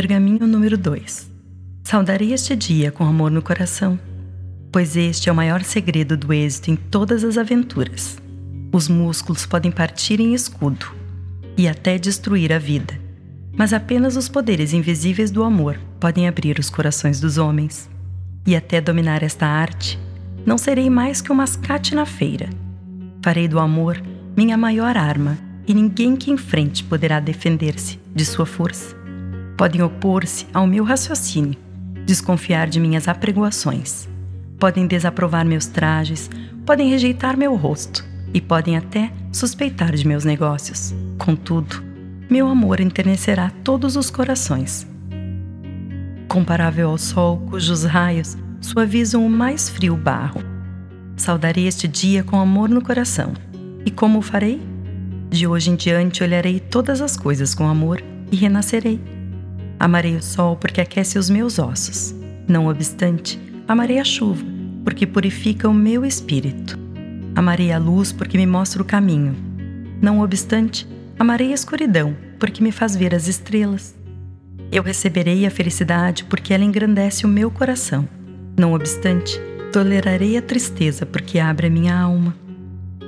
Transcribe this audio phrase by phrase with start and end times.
[0.00, 1.30] Pergaminho número 2
[1.84, 4.00] Saudarei este dia com amor no coração,
[4.72, 8.16] pois este é o maior segredo do êxito em todas as aventuras.
[8.72, 10.86] Os músculos podem partir em escudo
[11.54, 12.98] e até destruir a vida,
[13.54, 17.86] mas apenas os poderes invisíveis do amor podem abrir os corações dos homens.
[18.46, 19.98] E até dominar esta arte,
[20.46, 22.48] não serei mais que um mascate na feira.
[23.22, 24.02] Farei do amor
[24.34, 25.36] minha maior arma
[25.68, 28.98] e ninguém que enfrente poderá defender-se de sua força.
[29.60, 31.54] Podem opor-se ao meu raciocínio,
[32.06, 34.08] desconfiar de minhas apregoações.
[34.58, 36.30] Podem desaprovar meus trajes,
[36.64, 40.94] podem rejeitar meu rosto e podem até suspeitar de meus negócios.
[41.18, 41.84] Contudo,
[42.30, 44.88] meu amor enternecerá todos os corações.
[46.26, 50.40] Comparável ao sol, cujos raios suavizam o mais frio barro.
[51.18, 53.34] Saudarei este dia com amor no coração.
[53.84, 54.58] E como o farei?
[55.28, 59.19] De hoje em diante olharei todas as coisas com amor e renascerei.
[59.80, 62.14] Amarei o sol porque aquece os meus ossos.
[62.46, 64.44] Não obstante, amarei a chuva
[64.84, 66.78] porque purifica o meu espírito.
[67.34, 69.34] Amarei a luz porque me mostra o caminho.
[70.02, 70.86] Não obstante,
[71.18, 73.96] amarei a escuridão porque me faz ver as estrelas.
[74.70, 78.06] Eu receberei a felicidade porque ela engrandece o meu coração.
[78.58, 79.40] Não obstante,
[79.72, 82.36] tolerarei a tristeza porque abre a minha alma.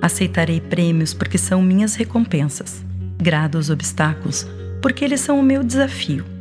[0.00, 2.82] Aceitarei prêmios porque são minhas recompensas.
[3.18, 4.46] Grado os obstáculos
[4.80, 6.33] porque eles são o meu desafio.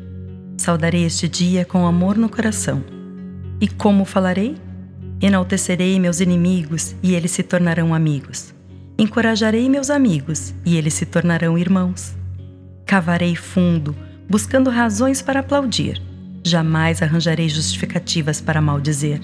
[0.57, 2.83] Saudarei este dia com amor no coração.
[3.59, 4.55] E como falarei?
[5.21, 8.53] Enaltecerei meus inimigos e eles se tornarão amigos.
[8.97, 12.15] Encorajarei meus amigos e eles se tornarão irmãos.
[12.85, 13.95] Cavarei fundo,
[14.29, 16.01] buscando razões para aplaudir
[16.45, 19.21] Jamais arranjarei justificativas para maldizer.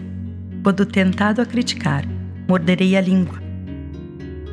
[0.64, 2.06] Quando tentado a criticar,
[2.48, 3.42] morderei a língua.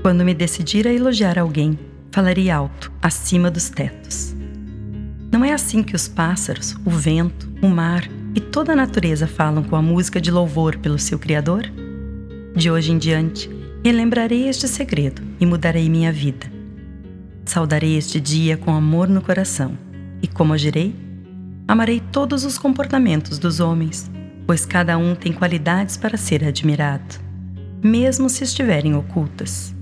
[0.03, 1.79] Quando me decidir a elogiar alguém,
[2.11, 4.36] falarei alto, acima dos tetos.
[5.31, 9.63] Não é assim que os pássaros, o vento, o mar e toda a natureza falam
[9.63, 11.65] com a música de louvor pelo seu Criador?
[12.55, 13.51] De hoje em diante,
[13.85, 16.47] relembrarei este segredo e mudarei minha vida.
[17.45, 19.77] Saudarei este dia com amor no coração.
[20.23, 20.95] E como agirei?
[21.69, 24.11] Amarei todos os comportamentos dos homens,
[24.47, 27.17] pois cada um tem qualidades para ser admirado,
[27.83, 29.75] mesmo se estiverem ocultas.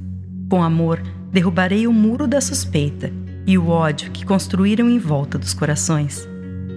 [0.48, 3.12] Com amor, derrubarei o muro da suspeita
[3.46, 6.28] e o ódio que construíram em volta dos corações,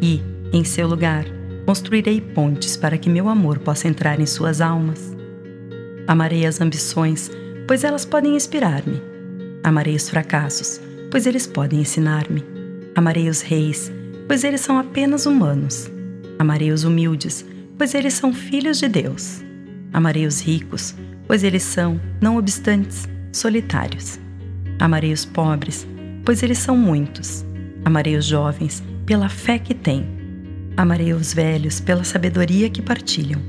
[0.01, 1.25] e, em seu lugar,
[1.65, 5.15] construirei pontes para que meu amor possa entrar em suas almas.
[6.07, 7.29] Amarei as ambições,
[7.67, 9.01] pois elas podem inspirar-me.
[9.63, 10.79] Amarei os fracassos,
[11.11, 12.43] pois eles podem ensinar-me.
[12.95, 13.91] Amarei os reis,
[14.27, 15.91] pois eles são apenas humanos.
[16.39, 17.45] Amarei os humildes,
[17.77, 19.43] pois eles são filhos de Deus.
[19.91, 20.95] Amarei os ricos,
[21.27, 24.19] pois eles são, não obstantes, solitários.
[24.79, 25.85] Amarei os pobres,
[26.27, 27.43] pois eles são muitos.
[27.83, 30.05] Amarei os jovens pela fé que têm.
[30.75, 33.41] Amarei os velhos pela sabedoria que partilham.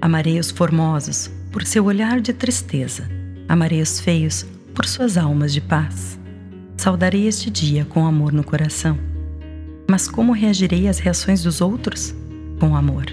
[0.00, 3.08] Amarei os formosos por seu olhar de tristeza.
[3.48, 6.18] Amarei os feios por suas almas de paz.
[6.76, 8.98] Saudarei este dia com amor no coração
[9.88, 12.14] mas como reagirei às reações dos outros?
[12.58, 13.06] Com amor.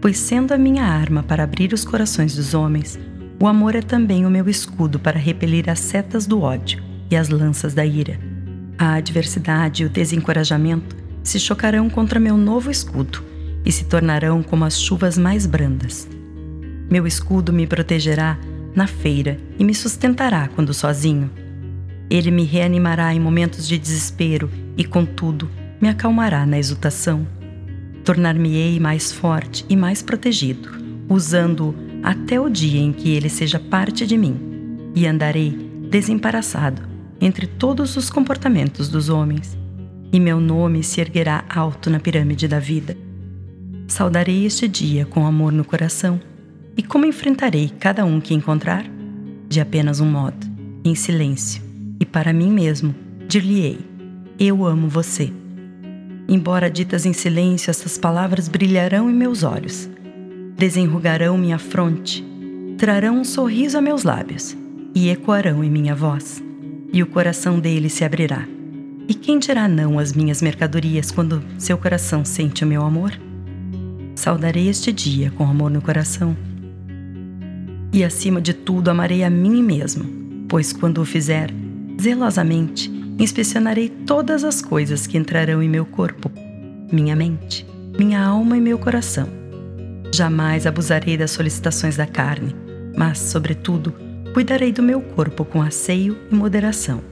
[0.00, 2.98] Pois, sendo a minha arma para abrir os corações dos homens,
[3.38, 7.28] o amor é também o meu escudo para repelir as setas do ódio e as
[7.28, 8.18] lanças da ira.
[8.80, 13.22] A adversidade e o desencorajamento se chocarão contra meu novo escudo
[13.62, 16.08] e se tornarão como as chuvas mais brandas.
[16.90, 18.38] Meu escudo me protegerá
[18.74, 21.30] na feira e me sustentará quando sozinho.
[22.08, 27.26] Ele me reanimará em momentos de desespero e, contudo, me acalmará na exultação.
[28.02, 30.70] Tornar-me-ei mais forte e mais protegido,
[31.06, 34.40] usando-o até o dia em que ele seja parte de mim,
[34.94, 35.50] e andarei
[35.90, 36.89] desembaraçado
[37.20, 39.56] entre todos os comportamentos dos homens,
[40.12, 42.96] e meu nome se erguerá alto na pirâmide da vida.
[43.86, 46.20] Saudarei este dia com amor no coração,
[46.76, 48.84] e como enfrentarei cada um que encontrar?
[49.48, 50.46] De apenas um modo,
[50.84, 51.62] em silêncio,
[51.98, 52.94] e para mim mesmo,
[53.28, 53.78] dir-lhe-ei:
[54.38, 55.32] Eu amo você.
[56.28, 59.90] Embora ditas em silêncio, essas palavras brilharão em meus olhos,
[60.56, 62.24] desenrugarão minha fronte,
[62.78, 64.56] trarão um sorriso a meus lábios
[64.94, 66.42] e ecoarão em minha voz,
[66.92, 68.46] e o coração dele se abrirá.
[69.08, 73.12] E quem dirá não às minhas mercadorias quando seu coração sente o meu amor?
[74.14, 76.36] Saudarei este dia com amor no coração.
[77.92, 81.50] E acima de tudo amarei a mim mesmo, pois quando o fizer,
[82.00, 86.30] zelosamente, inspecionarei todas as coisas que entrarão em meu corpo,
[86.92, 87.66] minha mente,
[87.98, 89.28] minha alma e meu coração.
[90.14, 92.54] Jamais abusarei das solicitações da carne,
[92.96, 93.92] mas, sobretudo,
[94.32, 97.02] cuidarei do meu corpo com asseio e moderação.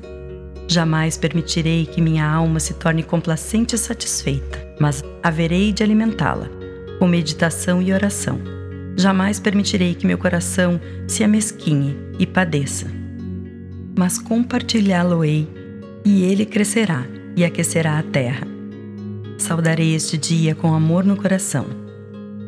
[0.68, 4.68] Jamais permitirei que minha alma se torne complacente e satisfeita.
[4.80, 6.48] mas haverei de alimentá-la
[6.98, 8.38] com meditação e oração.
[8.96, 12.86] Jamais permitirei que meu coração se amesquinhe e padeça.
[13.96, 15.48] Mas compartilhá-lo-ei,
[16.04, 17.04] e ele crescerá
[17.36, 18.46] e aquecerá a terra.
[19.36, 21.66] Saudarei este dia com amor no coração.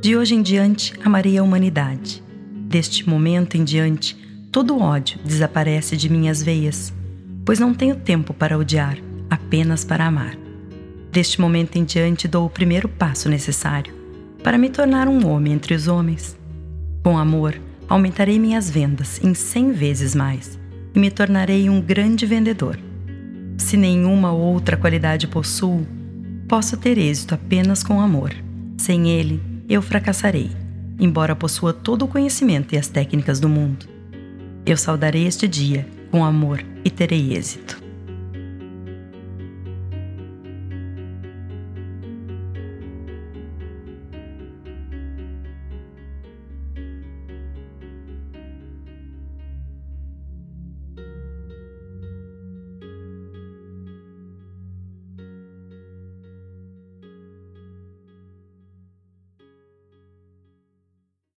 [0.01, 2.23] De hoje em diante, amarei a humanidade.
[2.69, 4.17] Deste momento em diante,
[4.51, 6.93] todo ódio desaparece de minhas veias,
[7.45, 8.99] pois não tenho tempo para odiar,
[9.29, 10.37] apenas para amar.
[11.13, 13.95] Deste momento em diante, dou o primeiro passo necessário
[14.43, 16.37] para me tornar um homem entre os homens.
[17.03, 20.59] Com amor, aumentarei minhas vendas em cem vezes mais
[20.95, 22.79] e me tornarei um grande vendedor.
[23.57, 25.87] Se nenhuma outra qualidade possuo,
[26.49, 28.35] posso ter êxito apenas com amor.
[28.77, 30.51] Sem ele, eu fracassarei,
[30.99, 34.00] embora possua todo o conhecimento e as técnicas do mundo.
[34.71, 37.90] Eu saudarei este dia com amor e terei êxito.